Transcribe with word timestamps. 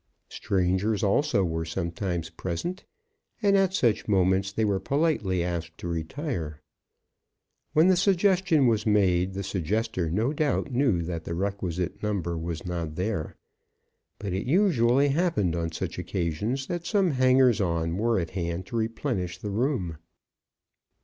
Strangers 0.29 1.03
also 1.03 1.43
were 1.45 1.63
sometimes 1.63 2.31
present, 2.31 2.85
and 3.39 3.55
at 3.55 3.75
such 3.75 4.07
moments 4.07 4.51
they 4.51 4.65
were 4.65 4.79
politely 4.79 5.43
asked 5.43 5.77
to 5.77 5.87
retire. 5.87 6.59
When 7.73 7.87
the 7.87 7.95
suggestion 7.95 8.65
was 8.65 8.83
made, 8.87 9.33
the 9.35 9.43
suggestor 9.43 10.09
no 10.11 10.33
doubt 10.33 10.71
knew 10.71 11.03
that 11.03 11.25
the 11.25 11.35
requisite 11.35 12.01
number 12.01 12.35
was 12.35 12.65
not 12.65 12.95
there, 12.95 13.35
but 14.17 14.33
it 14.33 14.47
usually 14.47 15.09
happened 15.09 15.55
on 15.55 15.71
such 15.71 15.99
occasions 15.99 16.65
that 16.65 16.87
some 16.87 17.11
hangers 17.11 17.61
on 17.61 17.95
were 17.95 18.19
at 18.19 18.31
hand 18.31 18.65
to 18.65 18.75
replenish 18.77 19.37
the 19.37 19.51
room. 19.51 19.97